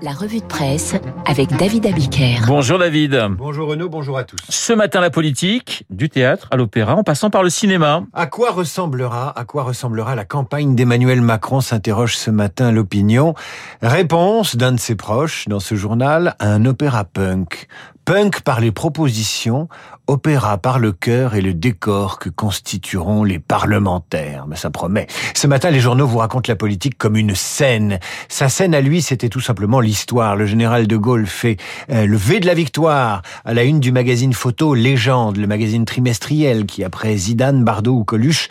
La 0.00 0.12
revue 0.12 0.40
de 0.40 0.44
presse 0.44 0.94
avec 1.26 1.54
David 1.56 1.86
Abiker. 1.86 2.36
Bonjour 2.46 2.78
David. 2.78 3.20
Bonjour 3.36 3.68
Renaud, 3.68 3.88
bonjour 3.88 4.16
à 4.16 4.24
tous. 4.24 4.38
Ce 4.48 4.72
matin 4.72 5.00
la 5.00 5.10
politique, 5.10 5.84
du 5.90 6.08
théâtre 6.08 6.48
à 6.50 6.56
l'opéra, 6.56 6.94
en 6.94 7.02
passant 7.02 7.28
par 7.28 7.42
le 7.42 7.50
cinéma. 7.50 8.04
À 8.12 8.26
quoi 8.26 8.52
ressemblera, 8.52 9.38
à 9.38 9.44
quoi 9.44 9.64
ressemblera 9.64 10.14
la 10.14 10.24
campagne 10.24 10.74
d'Emmanuel 10.74 11.20
Macron 11.20 11.60
s'interroge 11.60 12.16
ce 12.16 12.30
matin 12.30 12.70
l'opinion. 12.70 13.34
Réponse 13.82 14.56
d'un 14.56 14.72
de 14.72 14.80
ses 14.80 14.94
proches 14.94 15.48
dans 15.48 15.60
ce 15.60 15.74
journal, 15.74 16.36
un 16.38 16.64
opéra 16.64 17.04
punk. 17.04 17.66
Punk 18.08 18.40
par 18.40 18.60
les 18.60 18.72
propositions, 18.72 19.68
opéra 20.06 20.56
par 20.56 20.78
le 20.78 20.92
cœur 20.92 21.34
et 21.34 21.42
le 21.42 21.52
décor 21.52 22.18
que 22.18 22.30
constitueront 22.30 23.22
les 23.22 23.38
parlementaires. 23.38 24.46
Mais 24.48 24.56
ça 24.56 24.70
promet. 24.70 25.06
Ce 25.34 25.46
matin, 25.46 25.68
les 25.68 25.80
journaux 25.80 26.06
vous 26.06 26.16
racontent 26.16 26.50
la 26.50 26.56
politique 26.56 26.96
comme 26.96 27.18
une 27.18 27.34
scène. 27.34 28.00
Sa 28.30 28.48
scène 28.48 28.74
à 28.74 28.80
lui, 28.80 29.02
c'était 29.02 29.28
tout 29.28 29.42
simplement 29.42 29.80
l'histoire. 29.80 30.36
Le 30.36 30.46
général 30.46 30.86
de 30.86 30.96
Gaulle 30.96 31.26
fait 31.26 31.58
euh, 31.90 32.06
le 32.06 32.16
V 32.16 32.40
de 32.40 32.46
la 32.46 32.54
victoire 32.54 33.20
à 33.44 33.52
la 33.52 33.64
une 33.64 33.78
du 33.78 33.92
magazine 33.92 34.32
photo 34.32 34.72
Légende, 34.72 35.36
le 35.36 35.46
magazine 35.46 35.84
trimestriel 35.84 36.64
qui, 36.64 36.84
après 36.84 37.14
Zidane, 37.14 37.62
Bardot 37.62 37.92
ou 37.92 38.04
Coluche, 38.04 38.48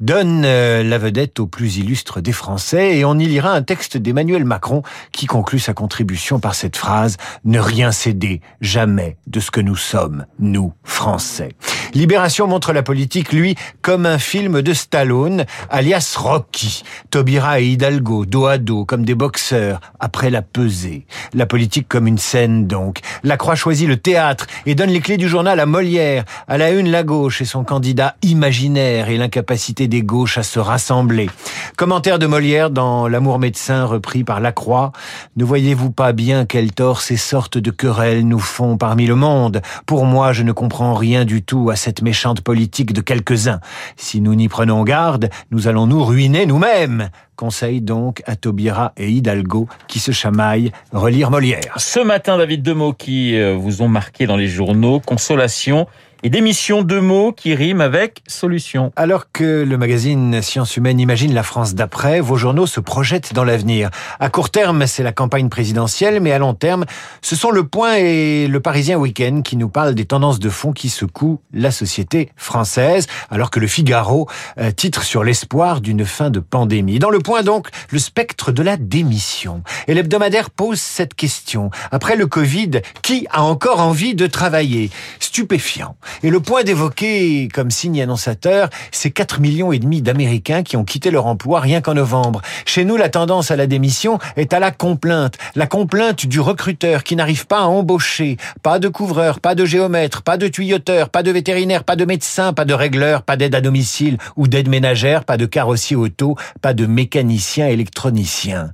donne 0.00 0.44
euh, 0.44 0.82
la 0.82 0.98
vedette 0.98 1.40
au 1.40 1.46
plus 1.46 1.78
illustre 1.78 2.20
des 2.20 2.32
Français 2.32 2.98
et 2.98 3.04
on 3.04 3.18
y 3.18 3.26
lira 3.26 3.52
un 3.52 3.62
texte 3.62 3.96
d'Emmanuel 3.96 4.44
Macron 4.44 4.82
qui 5.12 5.26
conclut 5.26 5.58
sa 5.58 5.74
contribution 5.74 6.38
par 6.38 6.54
cette 6.54 6.76
phrase 6.76 7.16
Ne 7.44 7.58
rien 7.58 7.92
céder, 7.92 8.40
jamais 8.60 9.16
de 9.26 9.40
ce 9.40 9.50
que 9.50 9.60
nous 9.60 9.76
sommes, 9.76 10.26
nous, 10.38 10.72
Français. 10.84 11.56
Libération 11.94 12.46
montre 12.46 12.72
la 12.72 12.82
politique, 12.82 13.32
lui, 13.32 13.54
comme 13.80 14.06
un 14.06 14.18
film 14.18 14.60
de 14.60 14.72
Stallone, 14.74 15.46
alias 15.70 16.14
Rocky. 16.18 16.82
Tobira 17.10 17.60
et 17.60 17.66
Hidalgo, 17.66 18.26
dos 18.26 18.46
à 18.46 18.58
dos, 18.58 18.84
comme 18.84 19.04
des 19.04 19.14
boxeurs, 19.14 19.80
après 20.00 20.30
la 20.30 20.42
pesée. 20.42 21.06
La 21.32 21.46
politique 21.46 21.88
comme 21.88 22.06
une 22.06 22.18
scène, 22.18 22.66
donc. 22.66 23.00
La 23.22 23.36
Croix 23.36 23.54
choisit 23.54 23.88
le 23.88 23.96
théâtre 23.96 24.46
et 24.66 24.74
donne 24.74 24.90
les 24.90 25.00
clés 25.00 25.16
du 25.16 25.28
journal 25.28 25.58
à 25.58 25.66
Molière. 25.66 26.24
À 26.48 26.58
la 26.58 26.70
une, 26.70 26.90
la 26.90 27.02
gauche 27.02 27.40
et 27.40 27.46
son 27.46 27.64
candidat 27.64 28.16
imaginaire 28.22 29.08
et 29.08 29.16
l'incapacité 29.16 29.85
des 29.88 30.02
gauches 30.02 30.38
à 30.38 30.42
se 30.42 30.58
rassembler. 30.58 31.28
Commentaire 31.76 32.18
de 32.18 32.26
Molière 32.26 32.70
dans 32.70 33.08
L'amour 33.08 33.38
médecin 33.38 33.84
repris 33.84 34.24
par 34.24 34.40
La 34.40 34.52
Croix. 34.52 34.92
Ne 35.36 35.44
voyez-vous 35.44 35.90
pas 35.90 36.12
bien 36.12 36.44
quel 36.46 36.72
tort 36.72 37.00
ces 37.00 37.16
sortes 37.16 37.58
de 37.58 37.70
querelles 37.70 38.26
nous 38.26 38.38
font 38.38 38.76
parmi 38.76 39.06
le 39.06 39.14
monde? 39.14 39.62
Pour 39.86 40.04
moi, 40.04 40.32
je 40.32 40.42
ne 40.42 40.52
comprends 40.52 40.94
rien 40.94 41.24
du 41.24 41.42
tout 41.42 41.70
à 41.70 41.76
cette 41.76 42.02
méchante 42.02 42.40
politique 42.40 42.92
de 42.92 43.00
quelques-uns. 43.00 43.60
Si 43.96 44.20
nous 44.20 44.34
n'y 44.34 44.48
prenons 44.48 44.84
garde, 44.84 45.30
nous 45.50 45.68
allons 45.68 45.86
nous 45.86 46.04
ruiner 46.04 46.46
nous-mêmes. 46.46 47.10
Conseil 47.36 47.82
donc 47.82 48.22
à 48.26 48.34
Taubira 48.34 48.92
et 48.96 49.10
Hidalgo 49.10 49.68
qui 49.88 49.98
se 49.98 50.10
chamaillent 50.10 50.72
relire 50.92 51.30
Molière. 51.30 51.74
Ce 51.76 52.00
matin, 52.00 52.38
David, 52.38 52.62
deux 52.62 52.74
mots 52.74 52.94
qui 52.94 53.36
euh, 53.36 53.54
vous 53.54 53.82
ont 53.82 53.88
marqué 53.88 54.26
dans 54.26 54.36
les 54.36 54.48
journaux. 54.48 55.00
Consolation 55.00 55.86
et 56.26 56.28
d'émission 56.28 56.82
de 56.82 56.98
mots 56.98 57.30
qui 57.30 57.54
riment 57.54 57.82
avec 57.82 58.20
solution. 58.26 58.92
Alors 58.96 59.30
que 59.30 59.62
le 59.62 59.78
magazine 59.78 60.42
Sciences 60.42 60.76
Humaines 60.76 60.98
imagine 60.98 61.32
la 61.32 61.44
France 61.44 61.76
d'après, 61.76 62.18
vos 62.18 62.34
journaux 62.34 62.66
se 62.66 62.80
projettent 62.80 63.32
dans 63.32 63.44
l'avenir. 63.44 63.90
À 64.18 64.28
court 64.28 64.50
terme, 64.50 64.88
c'est 64.88 65.04
la 65.04 65.12
campagne 65.12 65.48
présidentielle, 65.48 66.20
mais 66.20 66.32
à 66.32 66.40
long 66.40 66.52
terme, 66.52 66.84
ce 67.22 67.36
sont 67.36 67.52
le 67.52 67.62
Point 67.62 67.98
et 67.98 68.48
le 68.48 68.58
Parisien 68.58 68.96
Week-end 68.96 69.42
qui 69.42 69.56
nous 69.56 69.68
parlent 69.68 69.94
des 69.94 70.04
tendances 70.04 70.40
de 70.40 70.50
fond 70.50 70.72
qui 70.72 70.88
secouent 70.88 71.40
la 71.52 71.70
société 71.70 72.32
française, 72.34 73.06
alors 73.30 73.52
que 73.52 73.60
le 73.60 73.68
Figaro 73.68 74.28
euh, 74.58 74.72
titre 74.72 75.04
sur 75.04 75.22
l'espoir 75.22 75.80
d'une 75.80 76.04
fin 76.04 76.30
de 76.30 76.40
pandémie. 76.40 76.98
Dans 76.98 77.10
le 77.10 77.20
Point 77.20 77.44
donc, 77.44 77.68
le 77.90 78.00
spectre 78.00 78.50
de 78.50 78.64
la 78.64 78.76
démission. 78.76 79.62
Et 79.86 79.94
l'hebdomadaire 79.94 80.50
pose 80.50 80.80
cette 80.80 81.14
question. 81.14 81.70
Après 81.92 82.16
le 82.16 82.26
Covid, 82.26 82.80
qui 83.02 83.28
a 83.30 83.44
encore 83.44 83.78
envie 83.78 84.16
de 84.16 84.26
travailler? 84.26 84.90
Stupéfiant. 85.20 85.94
Et 86.22 86.30
le 86.30 86.40
point 86.40 86.64
d'évoquer 86.64 87.48
comme 87.52 87.70
signe 87.70 88.00
annonçateur, 88.00 88.70
c'est 88.90 89.10
4 89.10 89.40
millions 89.40 89.72
et 89.72 89.78
demi 89.78 90.02
d'Américains 90.02 90.62
qui 90.62 90.76
ont 90.76 90.84
quitté 90.84 91.10
leur 91.10 91.26
emploi 91.26 91.60
rien 91.60 91.80
qu'en 91.80 91.94
novembre. 91.94 92.40
Chez 92.64 92.84
nous, 92.84 92.96
la 92.96 93.08
tendance 93.08 93.50
à 93.50 93.56
la 93.56 93.66
démission 93.66 94.18
est 94.36 94.52
à 94.52 94.60
la 94.60 94.70
complainte. 94.70 95.36
La 95.54 95.66
complainte 95.66 96.26
du 96.26 96.40
recruteur 96.40 97.04
qui 97.04 97.16
n'arrive 97.16 97.46
pas 97.46 97.60
à 97.60 97.64
embaucher. 97.64 98.36
Pas 98.62 98.78
de 98.78 98.88
couvreur, 98.88 99.40
pas 99.40 99.54
de 99.54 99.64
géomètre, 99.64 100.22
pas 100.22 100.36
de 100.36 100.48
tuyauteur, 100.48 101.10
pas 101.10 101.22
de 101.22 101.30
vétérinaire, 101.30 101.84
pas 101.84 101.96
de 101.96 102.04
médecin, 102.04 102.52
pas 102.52 102.64
de 102.64 102.74
régleur, 102.74 103.22
pas 103.22 103.36
d'aide 103.36 103.54
à 103.54 103.60
domicile 103.60 104.18
ou 104.36 104.48
d'aide 104.48 104.68
ménagère, 104.68 105.24
pas 105.24 105.36
de 105.36 105.46
carrossier 105.46 105.96
auto, 105.96 106.36
pas 106.62 106.74
de 106.74 106.86
mécanicien 106.86 107.68
électronicien. 107.68 108.70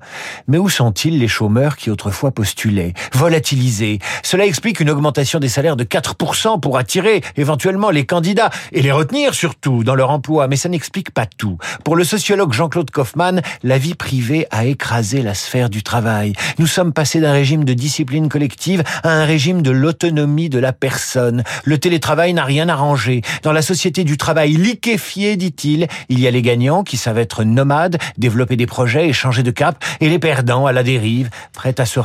Mais 0.46 0.58
où 0.58 0.68
sont-ils 0.68 1.18
les 1.18 1.28
chômeurs 1.28 1.76
qui 1.76 1.90
autrefois 1.90 2.30
postulaient 2.30 2.94
Volatilisés? 3.12 3.98
Cela 4.22 4.46
explique 4.46 4.80
une 4.80 4.90
augmentation 4.90 5.38
des 5.38 5.48
salaires 5.48 5.76
de 5.76 5.84
4% 5.84 6.60
pour 6.60 6.78
attirer 6.78 7.21
éventuellement 7.36 7.90
les 7.90 8.06
candidats 8.06 8.50
et 8.72 8.82
les 8.82 8.92
retenir 8.92 9.34
surtout 9.34 9.84
dans 9.84 9.94
leur 9.94 10.10
emploi, 10.10 10.48
mais 10.48 10.56
ça 10.56 10.68
n'explique 10.68 11.10
pas 11.10 11.26
tout. 11.26 11.58
Pour 11.84 11.96
le 11.96 12.04
sociologue 12.04 12.52
Jean-Claude 12.52 12.90
Kaufmann, 12.90 13.42
la 13.62 13.78
vie 13.78 13.94
privée 13.94 14.46
a 14.50 14.64
écrasé 14.64 15.22
la 15.22 15.34
sphère 15.34 15.70
du 15.70 15.82
travail. 15.82 16.32
Nous 16.58 16.66
sommes 16.66 16.92
passés 16.92 17.20
d'un 17.20 17.32
régime 17.32 17.64
de 17.64 17.74
discipline 17.74 18.28
collective 18.28 18.82
à 19.02 19.10
un 19.10 19.24
régime 19.24 19.62
de 19.62 19.70
l'autonomie 19.70 20.48
de 20.48 20.58
la 20.58 20.72
personne. 20.72 21.42
Le 21.64 21.78
télétravail 21.78 22.34
n'a 22.34 22.44
rien 22.44 22.68
arrangé. 22.68 23.22
Dans 23.42 23.52
la 23.52 23.62
société 23.62 24.04
du 24.04 24.16
travail 24.16 24.52
liquéfié, 24.52 25.36
dit-il, 25.36 25.88
il 26.08 26.20
y 26.20 26.26
a 26.26 26.30
les 26.30 26.42
gagnants 26.42 26.82
qui 26.84 26.96
savent 26.96 27.18
être 27.18 27.44
nomades, 27.44 27.98
développer 28.18 28.56
des 28.56 28.66
projets 28.66 29.08
et 29.08 29.12
changer 29.12 29.42
de 29.42 29.50
cap, 29.50 29.82
et 30.00 30.08
les 30.08 30.18
perdants 30.18 30.66
à 30.66 30.72
la 30.72 30.82
dérive, 30.82 31.30
prêts 31.52 31.74
à 31.78 31.86
se, 31.86 32.00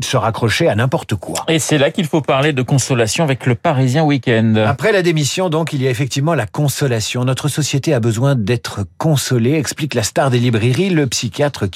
se 0.00 0.16
raccrocher 0.16 0.68
à 0.68 0.74
n'importe 0.74 1.14
quoi. 1.14 1.44
Et 1.48 1.58
c'est 1.58 1.78
là 1.78 1.90
qu'il 1.90 2.06
faut 2.06 2.20
parler 2.20 2.52
de 2.52 2.62
consolation 2.62 3.24
avec 3.24 3.46
le 3.46 3.54
Parisien 3.54 4.04
Week-end. 4.04 4.59
Après 4.66 4.92
la 4.92 5.02
démission, 5.02 5.48
donc, 5.50 5.72
il 5.72 5.82
y 5.82 5.86
a 5.86 5.90
effectivement 5.90 6.34
la 6.34 6.46
consolation. 6.46 7.24
Notre 7.24 7.48
société 7.48 7.94
a 7.94 8.00
besoin 8.00 8.34
d'être 8.34 8.84
consolée, 8.98 9.54
explique 9.54 9.94
la 9.94 10.02
star 10.02 10.30
des 10.30 10.38
librairies, 10.38 10.90
le 10.90 11.06
psychiatre 11.06 11.66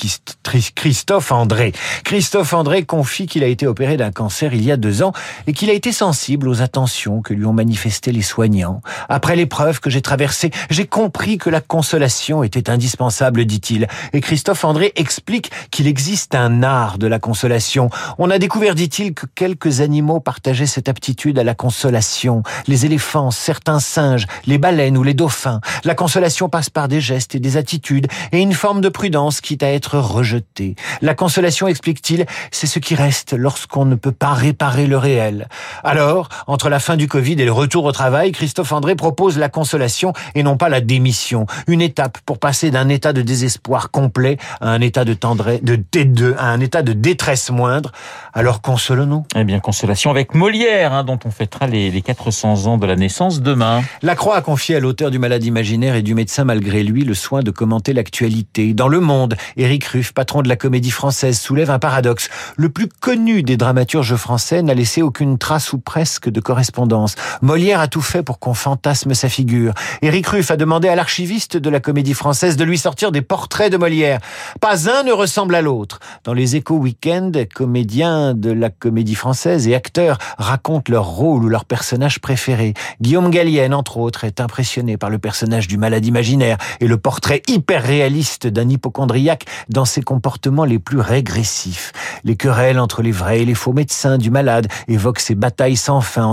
Christophe 0.74 1.32
André. 1.32 1.72
Christophe 2.04 2.52
André 2.52 2.84
confie 2.84 3.26
qu'il 3.26 3.42
a 3.42 3.46
été 3.46 3.66
opéré 3.66 3.96
d'un 3.96 4.12
cancer 4.12 4.54
il 4.54 4.64
y 4.64 4.72
a 4.72 4.76
deux 4.76 5.02
ans 5.02 5.12
et 5.46 5.52
qu'il 5.52 5.70
a 5.70 5.72
été 5.72 5.92
sensible 5.92 6.48
aux 6.48 6.62
attentions 6.62 7.22
que 7.22 7.34
lui 7.34 7.44
ont 7.46 7.52
manifestées 7.52 8.12
les 8.12 8.22
soignants. 8.22 8.82
Après 9.08 9.36
l'épreuve 9.36 9.80
que 9.80 9.90
j'ai 9.90 10.02
traversée, 10.02 10.50
j'ai 10.70 10.86
compris 10.86 11.38
que 11.38 11.50
la 11.50 11.60
consolation 11.60 12.42
était 12.42 12.70
indispensable, 12.70 13.44
dit-il. 13.44 13.88
Et 14.12 14.20
Christophe 14.20 14.64
André 14.64 14.92
explique 14.96 15.50
qu'il 15.70 15.86
existe 15.86 16.34
un 16.34 16.62
art 16.62 16.98
de 16.98 17.06
la 17.06 17.18
consolation. 17.18 17.90
On 18.18 18.30
a 18.30 18.38
découvert, 18.38 18.74
dit-il, 18.74 19.14
que 19.14 19.26
quelques 19.34 19.80
animaux 19.80 20.20
partageaient 20.20 20.66
cette 20.66 20.88
aptitude 20.88 21.38
à 21.38 21.44
la 21.44 21.54
consolation 21.54 22.42
éléphants, 22.76 23.30
certains 23.30 23.80
singes, 23.80 24.26
les 24.46 24.58
baleines 24.58 24.98
ou 24.98 25.02
les 25.02 25.14
dauphins. 25.14 25.60
La 25.84 25.94
consolation 25.94 26.48
passe 26.48 26.70
par 26.70 26.88
des 26.88 27.00
gestes 27.00 27.34
et 27.34 27.40
des 27.40 27.56
attitudes 27.56 28.08
et 28.32 28.40
une 28.40 28.52
forme 28.52 28.80
de 28.80 28.88
prudence 28.88 29.40
quitte 29.40 29.62
à 29.62 29.70
être 29.70 29.98
rejetée. 29.98 30.74
La 31.02 31.14
consolation, 31.14 31.68
explique-t-il, 31.68 32.26
c'est 32.50 32.66
ce 32.66 32.78
qui 32.78 32.94
reste 32.94 33.32
lorsqu'on 33.32 33.84
ne 33.84 33.94
peut 33.94 34.12
pas 34.12 34.32
réparer 34.32 34.86
le 34.86 34.98
réel. 34.98 35.48
Alors, 35.82 36.28
entre 36.46 36.68
la 36.68 36.80
fin 36.80 36.96
du 36.96 37.08
Covid 37.08 37.34
et 37.34 37.44
le 37.44 37.52
retour 37.52 37.84
au 37.84 37.92
travail, 37.92 38.32
Christophe 38.32 38.72
André 38.72 38.94
propose 38.94 39.38
la 39.38 39.48
consolation 39.48 40.12
et 40.34 40.42
non 40.42 40.56
pas 40.56 40.68
la 40.68 40.80
démission. 40.80 41.46
Une 41.66 41.80
étape 41.82 42.18
pour 42.26 42.38
passer 42.38 42.70
d'un 42.70 42.88
état 42.88 43.12
de 43.12 43.22
désespoir 43.22 43.90
complet 43.90 44.38
à 44.60 44.70
un 44.70 44.80
état 44.80 45.04
de 45.04 45.14
tendresse, 45.14 45.62
de, 45.62 45.76
de, 45.76 46.34
à 46.38 46.46
un 46.46 46.60
état 46.60 46.82
de 46.82 46.92
détresse 46.92 47.50
moindre. 47.50 47.92
Alors 48.32 48.60
consolons-nous. 48.60 49.24
Eh 49.36 49.44
bien, 49.44 49.60
consolation 49.60 50.10
avec 50.10 50.34
Molière, 50.34 50.92
hein, 50.92 51.04
dont 51.04 51.18
on 51.24 51.30
fêtera 51.30 51.66
les, 51.66 51.90
les 51.90 52.02
400 52.02 52.63
de 52.64 52.86
la 52.86 52.96
naissance 52.96 53.42
demain. 53.42 53.82
La 54.00 54.16
Croix 54.16 54.36
a 54.36 54.40
confié 54.40 54.76
à 54.76 54.80
l'auteur 54.80 55.10
du 55.10 55.18
Malade 55.18 55.44
imaginaire 55.44 55.96
et 55.96 56.02
du 56.02 56.14
médecin 56.14 56.44
malgré 56.44 56.82
lui 56.82 57.04
le 57.04 57.12
soin 57.12 57.42
de 57.42 57.50
commenter 57.50 57.92
l'actualité. 57.92 58.72
Dans 58.72 58.88
Le 58.88 59.00
Monde, 59.00 59.36
Éric 59.58 59.84
Ruff, 59.84 60.12
patron 60.14 60.40
de 60.40 60.48
la 60.48 60.56
comédie 60.56 60.90
française, 60.90 61.38
soulève 61.38 61.70
un 61.70 61.78
paradoxe. 61.78 62.30
Le 62.56 62.70
plus 62.70 62.88
connu 62.88 63.42
des 63.42 63.58
dramaturges 63.58 64.16
français 64.16 64.62
n'a 64.62 64.72
laissé 64.72 65.02
aucune 65.02 65.36
trace 65.36 65.74
ou 65.74 65.78
presque 65.78 66.30
de 66.30 66.40
correspondance. 66.40 67.16
Molière 67.42 67.80
a 67.80 67.86
tout 67.86 68.00
fait 68.00 68.22
pour 68.22 68.38
qu'on 68.38 68.54
fantasme 68.54 69.12
sa 69.12 69.28
figure. 69.28 69.74
Éric 70.00 70.26
Ruff 70.28 70.50
a 70.50 70.56
demandé 70.56 70.88
à 70.88 70.96
l'archiviste 70.96 71.58
de 71.58 71.68
la 71.68 71.80
comédie 71.80 72.14
française 72.14 72.56
de 72.56 72.64
lui 72.64 72.78
sortir 72.78 73.12
des 73.12 73.20
portraits 73.20 73.70
de 73.70 73.76
Molière. 73.76 74.20
Pas 74.62 74.88
un 74.88 75.02
ne 75.02 75.12
ressemble 75.12 75.54
à 75.54 75.60
l'autre. 75.60 76.00
Dans 76.24 76.32
les 76.32 76.56
échos 76.56 76.76
week-end, 76.76 77.30
comédiens 77.54 78.32
de 78.32 78.50
la 78.50 78.70
comédie 78.70 79.14
française 79.14 79.68
et 79.68 79.74
acteurs 79.74 80.16
racontent 80.38 80.90
leur 80.90 81.04
rôle 81.04 81.44
ou 81.44 81.48
leur 81.50 81.66
personnage 81.66 82.20
préféré 82.20 82.53
Guillaume 83.00 83.30
Gallienne, 83.30 83.74
entre 83.74 83.98
autres, 83.98 84.24
est 84.24 84.40
impressionné 84.40 84.96
par 84.96 85.10
le 85.10 85.18
personnage 85.18 85.68
du 85.68 85.78
malade 85.78 86.04
imaginaire 86.06 86.58
et 86.80 86.86
le 86.86 86.96
portrait 86.96 87.42
hyper 87.48 87.82
réaliste 87.82 88.46
d'un 88.46 88.68
hypochondriaque 88.68 89.44
dans 89.68 89.84
ses 89.84 90.02
comportements 90.02 90.64
les 90.64 90.78
plus 90.78 91.00
régressifs. 91.00 91.92
Les 92.24 92.36
querelles 92.36 92.78
entre 92.78 93.02
les 93.02 93.12
vrais 93.12 93.40
et 93.40 93.44
les 93.44 93.54
faux 93.54 93.72
médecins 93.72 94.18
du 94.18 94.30
malade 94.30 94.68
évoquent 94.88 95.20
ces 95.20 95.34
batailles 95.34 95.76
sans 95.76 96.00
fin 96.00 96.24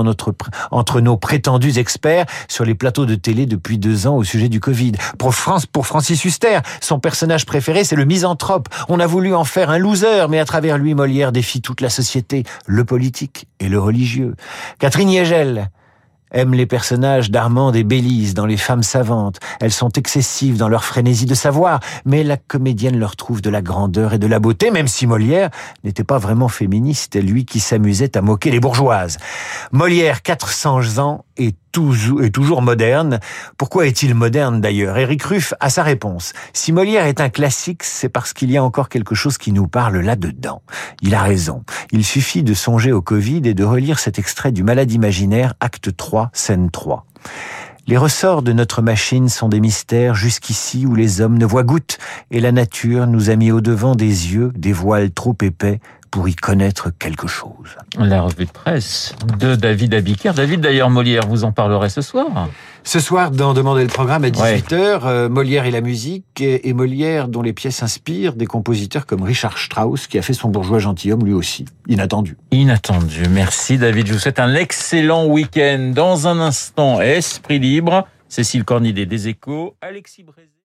entre 0.71 1.01
nos 1.01 1.17
prétendus 1.17 1.77
experts 1.77 2.25
sur 2.47 2.65
les 2.65 2.75
plateaux 2.75 3.05
de 3.05 3.15
télé 3.15 3.45
depuis 3.45 3.77
deux 3.77 4.07
ans 4.07 4.15
au 4.15 4.23
sujet 4.23 4.49
du 4.49 4.59
Covid. 4.59 4.93
Pour 5.17 5.33
Francis 5.33 6.23
Huster, 6.23 6.59
son 6.81 6.99
personnage 6.99 7.45
préféré, 7.45 7.83
c'est 7.83 7.95
le 7.95 8.05
misanthrope. 8.05 8.69
On 8.89 8.99
a 8.99 9.07
voulu 9.07 9.33
en 9.33 9.43
faire 9.43 9.69
un 9.69 9.77
loser, 9.77 10.27
mais 10.29 10.39
à 10.39 10.45
travers 10.45 10.77
lui, 10.77 10.93
Molière 10.93 11.31
défie 11.31 11.61
toute 11.61 11.81
la 11.81 11.89
société, 11.89 12.43
le 12.65 12.85
politique 12.85 13.47
et 13.59 13.69
le 13.69 13.79
religieux. 13.79 14.35
Catherine 14.79 15.09
Yegel, 15.09 15.69
aime 16.31 16.53
les 16.53 16.65
personnages 16.65 17.31
d'Armande 17.31 17.75
et 17.75 17.83
Bélise 17.83 18.33
dans 18.33 18.45
Les 18.45 18.57
femmes 18.57 18.83
savantes. 18.83 19.39
Elles 19.59 19.71
sont 19.71 19.89
excessives 19.89 20.57
dans 20.57 20.69
leur 20.69 20.83
frénésie 20.83 21.25
de 21.25 21.35
savoir, 21.35 21.79
mais 22.05 22.23
la 22.23 22.37
comédienne 22.37 22.97
leur 22.97 23.15
trouve 23.15 23.41
de 23.41 23.49
la 23.49 23.61
grandeur 23.61 24.13
et 24.13 24.19
de 24.19 24.27
la 24.27 24.39
beauté, 24.39 24.71
même 24.71 24.87
si 24.87 25.07
Molière 25.07 25.49
n'était 25.83 26.03
pas 26.03 26.17
vraiment 26.17 26.47
féministe, 26.47 27.21
lui 27.21 27.45
qui 27.45 27.59
s'amusait 27.59 28.17
à 28.17 28.21
moquer 28.21 28.51
les 28.51 28.59
bourgeoises. 28.59 29.17
Molière, 29.71 30.21
400 30.21 30.99
ans, 30.99 31.25
est 31.37 31.55
toujours, 31.71 32.23
est 32.23 32.29
toujours 32.29 32.61
moderne. 32.61 33.19
Pourquoi 33.57 33.87
est-il 33.87 34.15
moderne 34.15 34.61
d'ailleurs? 34.61 34.97
Éric 34.97 35.23
Ruff 35.23 35.53
a 35.59 35.69
sa 35.69 35.83
réponse. 35.83 36.33
Si 36.53 36.71
Molière 36.71 37.05
est 37.05 37.21
un 37.21 37.29
classique, 37.29 37.83
c'est 37.83 38.09
parce 38.09 38.33
qu'il 38.33 38.51
y 38.51 38.57
a 38.57 38.63
encore 38.63 38.89
quelque 38.89 39.15
chose 39.15 39.37
qui 39.37 39.51
nous 39.51 39.67
parle 39.67 39.97
là-dedans. 39.99 40.61
Il 41.01 41.15
a 41.15 41.21
raison. 41.21 41.63
Il 41.91 42.03
suffit 42.03 42.43
de 42.43 42.53
songer 42.53 42.91
au 42.91 43.01
Covid 43.01 43.41
et 43.45 43.53
de 43.53 43.63
relire 43.63 43.99
cet 43.99 44.19
extrait 44.19 44.51
du 44.51 44.63
Malade 44.63 44.91
imaginaire, 44.91 45.53
acte 45.59 45.95
3, 45.95 46.29
scène 46.33 46.69
3. 46.69 47.05
Les 47.87 47.97
ressorts 47.97 48.43
de 48.43 48.53
notre 48.53 48.81
machine 48.81 49.27
sont 49.27 49.49
des 49.49 49.59
mystères 49.59 50.13
jusqu'ici 50.13 50.85
où 50.85 50.93
les 50.93 51.19
hommes 51.19 51.37
ne 51.37 51.45
voient 51.45 51.63
goutte 51.63 51.97
et 52.29 52.39
la 52.39 52.51
nature 52.51 53.07
nous 53.07 53.31
a 53.31 53.35
mis 53.35 53.51
au 53.51 53.59
devant 53.59 53.95
des 53.95 54.33
yeux 54.33 54.51
des 54.55 54.71
voiles 54.71 55.11
trop 55.11 55.35
épais 55.41 55.79
pour 56.11 56.27
y 56.27 56.35
connaître 56.35 56.91
quelque 56.99 57.27
chose. 57.27 57.77
La 57.97 58.21
revue 58.21 58.45
de 58.45 58.51
presse 58.51 59.15
de 59.39 59.55
David 59.55 59.93
Abiker. 59.93 60.33
David, 60.33 60.59
d'ailleurs, 60.59 60.89
Molière, 60.89 61.25
vous 61.25 61.45
en 61.45 61.53
parlerez 61.53 61.89
ce 61.89 62.01
soir 62.01 62.49
Ce 62.83 62.99
soir, 62.99 63.31
dans 63.31 63.53
Demander 63.53 63.83
le 63.83 63.89
programme 63.89 64.25
à 64.25 64.29
18h, 64.29 65.01
euh, 65.05 65.29
Molière 65.29 65.65
et 65.65 65.71
la 65.71 65.81
musique, 65.81 66.41
et, 66.41 66.73
Molière 66.73 67.29
dont 67.29 67.41
les 67.41 67.53
pièces 67.53 67.81
inspirent 67.81 68.33
des 68.33 68.45
compositeurs 68.45 69.05
comme 69.05 69.23
Richard 69.23 69.57
Strauss, 69.57 70.07
qui 70.07 70.17
a 70.17 70.21
fait 70.21 70.33
son 70.33 70.49
bourgeois 70.49 70.79
gentilhomme 70.79 71.25
lui 71.25 71.33
aussi. 71.33 71.65
Inattendu. 71.87 72.37
Inattendu. 72.51 73.23
Merci 73.29 73.77
David. 73.77 74.07
Je 74.07 74.13
vous 74.13 74.19
souhaite 74.19 74.39
un 74.39 74.53
excellent 74.53 75.25
week-end. 75.25 75.93
Dans 75.95 76.27
un 76.27 76.39
instant, 76.39 77.01
Esprit 77.01 77.59
libre. 77.59 78.05
Cécile 78.27 78.63
Cornidet 78.63 79.05
des 79.05 79.27
Échos, 79.27 79.75
Alexis 79.81 80.23
Brézé. 80.23 80.51